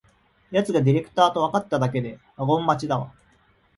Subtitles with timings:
[0.49, 3.13] やつがディレクターとわかっただけでワゴン待ちだわ